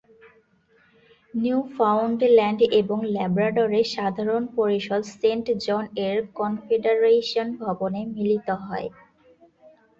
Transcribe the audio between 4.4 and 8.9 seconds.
পরিষদ সেন্ট জন এর কনফেডারেশন ভবনে মিলিত হয়।